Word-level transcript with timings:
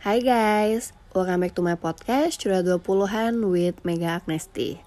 Hai 0.00 0.24
guys, 0.24 0.96
welcome 1.12 1.44
back 1.44 1.52
to 1.52 1.60
my 1.60 1.76
podcast 1.76 2.40
Curah 2.40 2.64
20-an 2.64 3.52
with 3.52 3.84
Mega 3.84 4.16
Agnesti. 4.16 4.80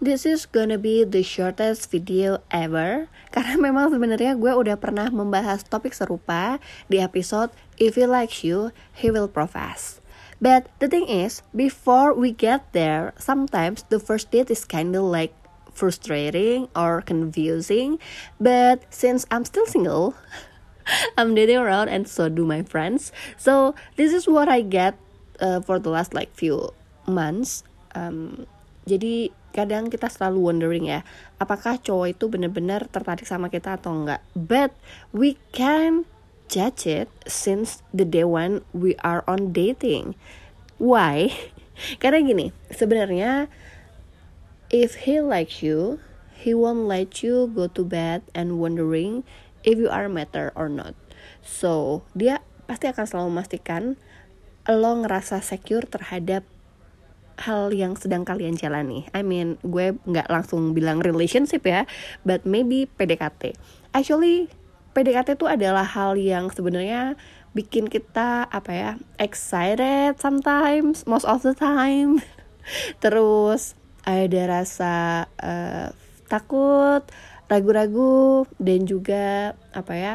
This 0.00 0.24
is 0.24 0.48
gonna 0.48 0.80
be 0.80 1.04
the 1.04 1.20
shortest 1.20 1.92
video 1.92 2.40
ever 2.48 3.12
Karena 3.36 3.60
memang 3.60 3.92
sebenarnya 3.92 4.40
gue 4.40 4.48
udah 4.48 4.80
pernah 4.80 5.12
membahas 5.12 5.68
topik 5.68 5.92
serupa 5.92 6.64
di 6.88 6.96
episode 6.96 7.52
If 7.76 8.00
he 8.00 8.08
likes 8.08 8.40
you, 8.40 8.72
he 8.96 9.12
will 9.12 9.28
profess. 9.28 10.00
But 10.40 10.72
the 10.80 10.88
thing 10.88 11.12
is, 11.12 11.44
before 11.52 12.16
we 12.16 12.32
get 12.32 12.64
there, 12.72 13.12
sometimes 13.20 13.84
the 13.92 14.00
first 14.00 14.32
date 14.32 14.48
is 14.48 14.64
kinda 14.64 15.04
like 15.04 15.36
frustrating 15.76 16.72
or 16.72 17.04
confusing 17.04 18.00
But 18.40 18.88
since 18.88 19.28
I'm 19.28 19.44
still 19.44 19.68
single 19.68 20.16
I'm 21.18 21.34
dating 21.34 21.58
around 21.58 21.88
and 21.88 22.08
so 22.08 22.28
do 22.28 22.44
my 22.44 22.62
friends. 22.62 23.12
So 23.36 23.74
this 23.96 24.12
is 24.12 24.28
what 24.28 24.48
I 24.48 24.60
get 24.60 24.96
uh, 25.40 25.60
for 25.60 25.78
the 25.78 25.90
last 25.90 26.14
like 26.14 26.32
few 26.34 26.72
months. 27.06 27.64
Um, 27.94 28.46
jadi 28.84 29.32
kadang 29.54 29.88
kita 29.88 30.10
selalu 30.10 30.50
wondering 30.50 30.84
ya, 30.90 31.06
apakah 31.40 31.80
cowok 31.80 32.18
itu 32.18 32.24
benar-benar 32.28 32.90
tertarik 32.90 33.24
sama 33.24 33.48
kita 33.48 33.78
atau 33.78 33.94
enggak. 33.94 34.20
But 34.36 34.74
we 35.14 35.40
can 35.54 36.04
judge 36.50 36.84
it 36.84 37.08
since 37.24 37.80
the 37.94 38.04
day 38.04 38.26
when 38.26 38.60
we 38.76 38.98
are 39.00 39.24
on 39.24 39.54
dating. 39.54 40.18
Why? 40.76 41.32
Karena 42.02 42.20
gini, 42.20 42.46
sebenarnya 42.68 43.48
if 44.68 45.06
he 45.08 45.22
likes 45.22 45.62
you, 45.62 46.02
he 46.34 46.52
won't 46.52 46.84
let 46.84 47.22
you 47.24 47.48
go 47.48 47.70
to 47.70 47.82
bed 47.86 48.26
and 48.36 48.60
wondering 48.60 49.24
if 49.64 49.80
you 49.80 49.88
are 49.88 50.06
matter 50.06 50.52
or 50.54 50.68
not. 50.68 50.94
So, 51.40 52.04
dia 52.12 52.44
pasti 52.64 52.88
akan 52.88 53.04
selalu 53.04 53.28
memastikan 53.32 53.82
lo 54.64 54.92
ngerasa 55.04 55.44
secure 55.44 55.84
terhadap 55.84 56.44
hal 57.36 57.74
yang 57.74 57.98
sedang 57.98 58.22
kalian 58.22 58.54
jalani. 58.54 59.10
I 59.10 59.26
mean, 59.26 59.58
gue 59.66 59.98
nggak 60.06 60.30
langsung 60.30 60.72
bilang 60.72 61.02
relationship 61.02 61.66
ya, 61.66 61.84
but 62.22 62.46
maybe 62.46 62.86
PDKT. 62.86 63.58
Actually, 63.90 64.48
PDKT 64.94 65.34
itu 65.34 65.46
adalah 65.50 65.82
hal 65.82 66.14
yang 66.14 66.48
sebenarnya 66.54 67.18
bikin 67.54 67.90
kita 67.90 68.46
apa 68.50 68.70
ya 68.70 68.90
excited 69.18 70.18
sometimes, 70.22 71.02
most 71.10 71.26
of 71.26 71.42
the 71.42 71.54
time. 71.54 72.22
Terus 73.02 73.74
ada 74.06 74.42
rasa 74.46 75.26
uh, 75.42 75.90
takut, 76.30 77.02
ragu-ragu 77.48 78.48
dan 78.56 78.88
juga 78.88 79.52
apa 79.76 79.92
ya 79.94 80.14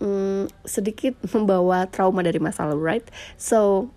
um, 0.00 0.48
sedikit 0.66 1.14
membawa 1.36 1.86
trauma 1.86 2.24
dari 2.24 2.40
masa 2.42 2.66
lalu, 2.66 2.82
right? 2.82 3.06
So 3.36 3.92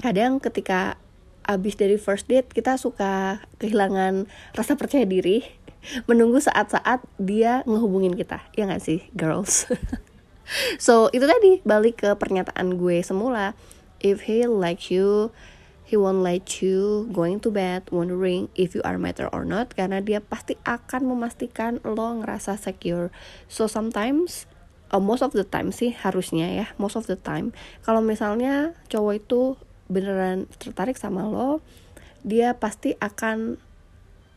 kadang 0.00 0.40
ketika 0.40 0.96
abis 1.44 1.74
dari 1.74 1.98
first 1.98 2.30
date 2.30 2.48
kita 2.54 2.78
suka 2.78 3.42
kehilangan 3.58 4.30
rasa 4.54 4.78
percaya 4.78 5.02
diri 5.04 5.42
menunggu 6.08 6.38
saat-saat 6.40 7.04
dia 7.20 7.66
ngehubungin 7.66 8.16
kita. 8.16 8.40
Ya 8.56 8.70
gak 8.70 8.82
sih 8.84 9.04
girls? 9.12 9.66
So 10.82 11.14
itu 11.14 11.30
tadi 11.30 11.62
balik 11.62 12.02
ke 12.02 12.10
pernyataan 12.18 12.74
gue 12.74 13.06
semula. 13.06 13.54
If 14.02 14.26
he 14.26 14.50
like 14.50 14.90
you 14.90 15.30
he 15.90 15.98
won't 15.98 16.22
let 16.22 16.62
you 16.62 17.10
going 17.10 17.42
to 17.42 17.50
bed 17.50 17.82
wondering 17.90 18.46
if 18.54 18.78
you 18.78 18.82
are 18.86 18.94
matter 18.94 19.26
or 19.34 19.42
not 19.42 19.74
karena 19.74 19.98
dia 19.98 20.22
pasti 20.22 20.54
akan 20.62 21.10
memastikan 21.10 21.82
lo 21.82 22.22
ngerasa 22.22 22.54
secure. 22.54 23.10
So 23.50 23.66
sometimes 23.66 24.46
uh, 24.94 25.02
most 25.02 25.26
of 25.26 25.34
the 25.34 25.42
time 25.42 25.74
sih 25.74 25.90
harusnya 25.90 26.46
ya 26.46 26.66
most 26.78 26.94
of 26.94 27.10
the 27.10 27.18
time 27.18 27.50
kalau 27.82 27.98
misalnya 27.98 28.78
cowok 28.86 29.14
itu 29.18 29.58
beneran 29.90 30.46
tertarik 30.62 30.94
sama 30.94 31.26
lo 31.26 31.58
dia 32.22 32.54
pasti 32.54 32.94
akan 33.02 33.58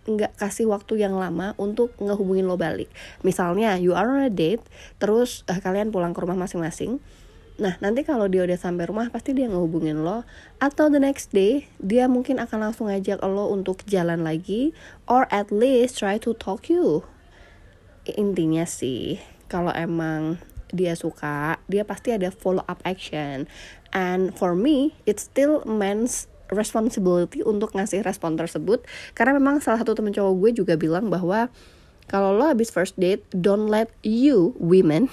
nggak 0.04 0.34
kasih 0.36 0.68
waktu 0.68 1.06
yang 1.06 1.16
lama 1.16 1.54
untuk 1.56 1.96
ngehubungin 2.02 2.50
lo 2.50 2.58
balik. 2.58 2.90
Misalnya 3.22 3.78
you 3.78 3.94
are 3.94 4.10
on 4.10 4.26
a 4.26 4.34
date 4.34 4.66
terus 4.98 5.46
uh, 5.46 5.62
kalian 5.62 5.94
pulang 5.94 6.18
ke 6.18 6.20
rumah 6.20 6.36
masing-masing 6.36 6.98
Nah, 7.54 7.78
nanti 7.86 8.02
kalau 8.02 8.26
dia 8.26 8.42
udah 8.42 8.58
sampai 8.58 8.90
rumah 8.90 9.14
pasti 9.14 9.38
dia 9.38 9.46
ngehubungin 9.46 10.02
lo 10.02 10.26
atau 10.58 10.90
the 10.90 10.98
next 10.98 11.30
day 11.30 11.70
dia 11.78 12.10
mungkin 12.10 12.42
akan 12.42 12.70
langsung 12.70 12.90
ngajak 12.90 13.22
lo 13.22 13.54
untuk 13.54 13.86
jalan 13.86 14.26
lagi 14.26 14.74
or 15.06 15.30
at 15.30 15.54
least 15.54 16.02
try 16.02 16.18
to 16.18 16.34
talk 16.34 16.66
you. 16.66 17.06
Intinya 18.10 18.66
sih, 18.66 19.22
kalau 19.46 19.70
emang 19.70 20.42
dia 20.74 20.98
suka, 20.98 21.62
dia 21.70 21.86
pasti 21.86 22.10
ada 22.10 22.34
follow 22.34 22.66
up 22.66 22.82
action. 22.90 23.46
And 23.94 24.34
for 24.34 24.58
me, 24.58 24.98
it's 25.06 25.30
still 25.30 25.62
men's 25.70 26.26
responsibility 26.50 27.46
untuk 27.46 27.78
ngasih 27.78 28.02
respon 28.02 28.34
tersebut 28.34 28.82
karena 29.14 29.38
memang 29.38 29.62
salah 29.62 29.82
satu 29.86 29.94
temen 29.94 30.14
cowok 30.14 30.34
gue 30.42 30.52
juga 30.66 30.74
bilang 30.74 31.14
bahwa 31.14 31.54
kalau 32.10 32.34
lo 32.34 32.50
habis 32.50 32.74
first 32.74 32.98
date, 32.98 33.24
don't 33.32 33.70
let 33.70 33.94
you 34.02 34.58
women 34.58 35.08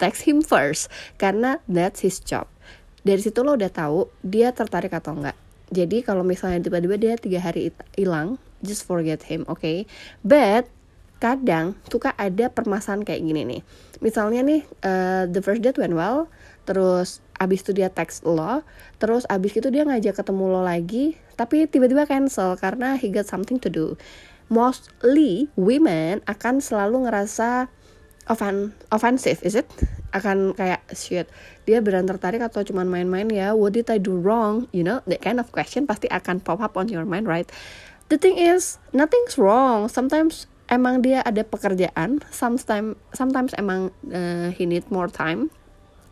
text 0.00 0.24
him 0.24 0.40
first 0.44 0.92
karena 1.20 1.60
that's 1.70 2.00
his 2.02 2.18
job. 2.22 2.48
Dari 3.02 3.22
situ 3.22 3.40
lo 3.40 3.54
udah 3.54 3.70
tahu 3.70 4.10
dia 4.20 4.52
tertarik 4.52 4.92
atau 4.92 5.16
enggak. 5.16 5.38
Jadi 5.68 6.00
kalau 6.00 6.24
misalnya 6.24 6.64
tiba-tiba 6.64 6.96
dia 6.96 7.14
tiga 7.20 7.40
hari 7.44 7.72
hilang 7.96 8.40
just 8.64 8.88
forget 8.88 9.20
him 9.28 9.44
oke 9.46 9.60
okay? 9.60 9.84
but 10.24 10.66
kadang 11.18 11.74
suka 11.90 12.14
ada 12.14 12.46
permasalahan 12.48 13.02
kayak 13.02 13.22
gini 13.26 13.42
nih. 13.42 13.62
Misalnya 13.98 14.40
nih 14.46 14.62
uh, 14.86 15.26
the 15.26 15.42
first 15.42 15.60
date 15.66 15.76
went 15.76 15.94
well 15.98 16.30
terus 16.62 17.24
abis 17.40 17.64
itu 17.64 17.72
dia 17.74 17.88
text 17.88 18.22
lo 18.28 18.62
terus 19.02 19.24
abis 19.26 19.56
itu 19.58 19.72
dia 19.72 19.82
ngajak 19.88 20.20
ketemu 20.20 20.44
lo 20.52 20.60
lagi 20.62 21.16
tapi 21.34 21.66
tiba-tiba 21.66 22.04
cancel 22.06 22.58
karena 22.58 22.98
he 22.98 23.10
got 23.10 23.26
something 23.26 23.58
to 23.58 23.70
do. 23.70 23.98
Mostly 24.48 25.52
women 25.60 26.24
akan 26.24 26.64
selalu 26.64 27.04
ngerasa 27.04 27.68
offen 28.28 28.76
offensive 28.92 29.40
is 29.42 29.56
it? 29.56 29.66
Akan 30.12 30.54
kayak 30.54 30.84
shit. 30.92 31.26
Dia 31.64 31.80
beran 31.80 32.04
tertarik 32.04 32.44
atau 32.44 32.62
cuman 32.62 32.88
main-main 32.88 33.28
ya? 33.32 33.56
What 33.56 33.74
did 33.74 33.88
I 33.88 33.98
do 33.98 34.16
wrong? 34.16 34.68
You 34.70 34.84
know 34.84 35.00
that 35.08 35.24
kind 35.24 35.40
of 35.40 35.50
question 35.50 35.88
pasti 35.88 36.06
akan 36.12 36.44
pop 36.44 36.60
up 36.60 36.76
on 36.76 36.92
your 36.92 37.08
mind 37.08 37.26
right? 37.26 37.48
The 38.08 38.16
thing 38.20 38.36
is 38.40 38.76
nothing's 38.92 39.36
wrong. 39.36 39.88
Sometimes 39.88 40.48
emang 40.68 41.00
dia 41.04 41.24
ada 41.24 41.44
pekerjaan. 41.44 42.24
Sometimes 42.28 42.96
sometimes 43.16 43.52
emang 43.56 43.92
uh, 44.12 44.52
he 44.52 44.68
need 44.68 44.88
more 44.92 45.08
time. 45.08 45.48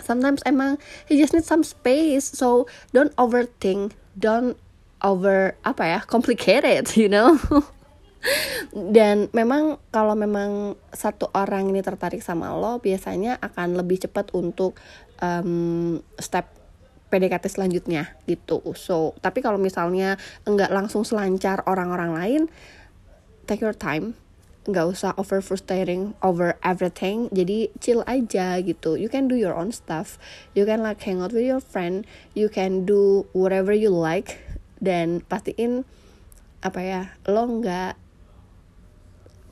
Sometimes 0.00 0.44
emang 0.44 0.76
he 1.08 1.20
just 1.20 1.32
need 1.32 1.44
some 1.44 1.64
space. 1.64 2.28
So 2.28 2.68
don't 2.92 3.12
overthink. 3.16 3.96
Don't 4.16 4.56
over 5.04 5.56
apa 5.64 5.82
ya? 5.84 6.00
Complicated 6.04 6.96
you 6.96 7.08
know 7.08 7.36
dan 8.72 9.30
memang 9.30 9.78
kalau 9.94 10.18
memang 10.18 10.74
satu 10.90 11.30
orang 11.32 11.70
ini 11.70 11.80
tertarik 11.80 12.20
sama 12.20 12.52
lo 12.52 12.82
biasanya 12.82 13.38
akan 13.40 13.78
lebih 13.78 14.08
cepat 14.08 14.34
untuk 14.34 14.76
um, 15.22 16.00
step 16.18 16.50
PDKT 17.06 17.46
selanjutnya 17.46 18.18
gitu. 18.26 18.60
So 18.74 19.14
tapi 19.22 19.40
kalau 19.40 19.56
misalnya 19.56 20.18
enggak 20.42 20.74
langsung 20.74 21.06
selancar 21.06 21.62
orang-orang 21.64 22.10
lain 22.12 22.42
take 23.46 23.62
your 23.62 23.76
time. 23.76 24.18
Nggak 24.66 24.98
usah 24.98 25.14
over 25.14 25.38
frustrating 25.38 26.18
over 26.18 26.58
everything. 26.66 27.30
Jadi 27.30 27.70
chill 27.78 28.02
aja 28.10 28.58
gitu. 28.58 28.98
You 28.98 29.06
can 29.06 29.30
do 29.30 29.38
your 29.38 29.54
own 29.54 29.70
stuff. 29.70 30.18
You 30.58 30.66
can 30.66 30.82
like 30.82 30.98
hang 30.98 31.22
out 31.22 31.30
with 31.30 31.46
your 31.46 31.62
friend. 31.62 32.02
You 32.34 32.50
can 32.50 32.82
do 32.82 33.30
whatever 33.30 33.70
you 33.70 33.94
like. 33.94 34.42
Dan 34.82 35.22
pastiin 35.22 35.86
apa 36.66 36.80
ya 36.82 37.02
lo 37.30 37.46
nggak 37.46 38.05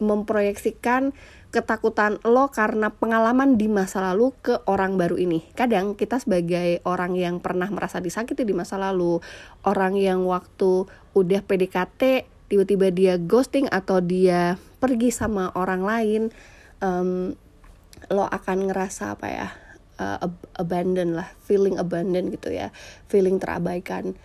memproyeksikan 0.04 1.16
ketakutan 1.54 2.18
lo 2.26 2.50
karena 2.50 2.90
pengalaman 2.90 3.54
di 3.54 3.70
masa 3.70 4.02
lalu 4.02 4.34
ke 4.42 4.58
orang 4.66 4.98
baru 4.98 5.14
ini. 5.14 5.46
Kadang 5.54 5.94
kita 5.94 6.18
sebagai 6.18 6.82
orang 6.82 7.14
yang 7.14 7.38
pernah 7.38 7.70
merasa 7.70 8.02
disakiti 8.02 8.42
di 8.42 8.50
masa 8.50 8.74
lalu, 8.74 9.22
orang 9.62 9.94
yang 9.94 10.26
waktu 10.26 10.90
udah 11.14 11.40
PDKT 11.46 12.26
tiba-tiba 12.50 12.90
dia 12.90 13.14
ghosting 13.22 13.70
atau 13.70 14.02
dia 14.02 14.58
pergi 14.82 15.14
sama 15.14 15.54
orang 15.54 15.82
lain, 15.86 16.22
um, 16.82 17.32
lo 18.10 18.26
akan 18.26 18.68
ngerasa 18.68 19.14
apa 19.14 19.26
ya? 19.30 19.48
Uh, 19.94 20.18
abandon 20.58 21.14
lah, 21.14 21.30
feeling 21.46 21.78
abandon 21.78 22.34
gitu 22.34 22.50
ya, 22.50 22.74
feeling 23.06 23.38
terabaikan. 23.38 24.18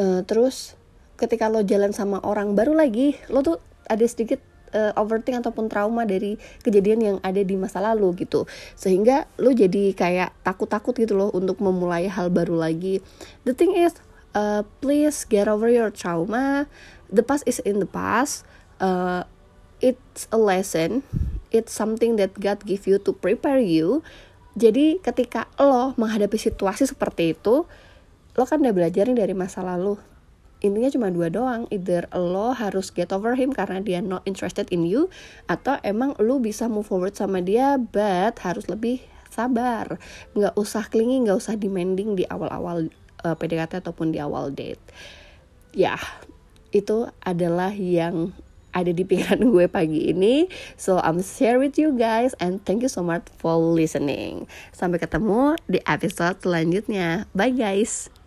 Uh, 0.00 0.24
terus 0.24 0.72
ketika 1.20 1.52
lo 1.52 1.60
jalan 1.60 1.92
sama 1.92 2.16
orang 2.24 2.56
baru 2.56 2.72
lagi, 2.72 3.20
lo 3.28 3.44
tuh 3.44 3.60
ada 3.92 4.08
sedikit 4.08 4.40
uh, 4.74 4.92
overthink 4.98 5.40
ataupun 5.40 5.68
trauma 5.68 6.04
dari 6.04 6.36
kejadian 6.64 7.00
yang 7.00 7.16
ada 7.22 7.40
di 7.40 7.54
masa 7.54 7.78
lalu 7.78 8.24
gitu. 8.24 8.48
Sehingga 8.74 9.30
lo 9.38 9.52
jadi 9.52 9.92
kayak 9.94 10.34
takut-takut 10.42 10.96
gitu 10.96 11.14
loh 11.16 11.30
untuk 11.32 11.60
memulai 11.62 12.08
hal 12.08 12.32
baru 12.32 12.58
lagi. 12.58 13.00
The 13.46 13.54
thing 13.54 13.76
is 13.76 13.96
uh, 14.34 14.66
please 14.80 15.24
get 15.28 15.46
over 15.46 15.68
your 15.68 15.92
trauma. 15.92 16.66
The 17.12 17.22
past 17.22 17.44
is 17.44 17.60
in 17.62 17.78
the 17.78 17.88
past. 17.88 18.48
Uh, 18.82 19.28
it's 19.78 20.26
a 20.32 20.38
lesson. 20.40 21.04
It's 21.52 21.70
something 21.70 22.16
that 22.16 22.40
God 22.40 22.64
give 22.64 22.88
you 22.88 22.96
to 23.04 23.12
prepare 23.12 23.60
you. 23.60 24.00
Jadi 24.52 25.00
ketika 25.00 25.48
lo 25.56 25.96
menghadapi 25.96 26.36
situasi 26.36 26.84
seperti 26.84 27.32
itu 27.32 27.64
lo 28.32 28.48
kan 28.48 28.64
udah 28.64 28.72
belajar 28.72 29.04
nih 29.08 29.28
dari 29.28 29.34
masa 29.36 29.60
lalu 29.60 30.00
intinya 30.62 30.88
cuma 30.88 31.08
dua 31.10 31.28
doang 31.28 31.66
either 31.74 32.06
lo 32.14 32.54
harus 32.54 32.94
get 32.94 33.10
over 33.10 33.34
him 33.34 33.50
karena 33.50 33.82
dia 33.82 33.98
not 33.98 34.22
interested 34.24 34.70
in 34.70 34.86
you 34.86 35.10
atau 35.50 35.76
emang 35.82 36.14
lo 36.22 36.38
bisa 36.38 36.70
move 36.70 36.86
forward 36.86 37.12
sama 37.18 37.42
dia 37.42 37.76
but 37.76 38.38
harus 38.40 38.70
lebih 38.70 39.02
sabar 39.28 39.98
nggak 40.38 40.54
usah 40.54 40.86
clingy 40.86 41.26
nggak 41.26 41.38
usah 41.42 41.58
demanding 41.58 42.14
di 42.14 42.24
awal-awal 42.30 42.88
uh, 43.26 43.34
eh, 43.34 43.36
PDKT 43.36 43.82
ataupun 43.82 44.14
di 44.14 44.22
awal 44.22 44.54
date 44.54 44.80
ya 45.74 45.98
itu 46.72 47.10
adalah 47.20 47.74
yang 47.74 48.32
ada 48.72 48.88
di 48.90 49.04
pikiran 49.04 49.44
gue 49.52 49.68
pagi 49.68 50.10
ini. 50.10 50.48
So 50.80 50.98
I'm 50.98 51.20
share 51.20 51.60
with 51.60 51.76
you 51.76 51.92
guys 51.92 52.32
and 52.40 52.64
thank 52.64 52.80
you 52.80 52.88
so 52.90 53.04
much 53.04 53.28
for 53.38 53.60
listening. 53.60 54.48
Sampai 54.72 54.98
ketemu 54.98 55.60
di 55.68 55.78
episode 55.84 56.40
selanjutnya. 56.40 57.28
Bye 57.36 57.52
guys. 57.52 58.21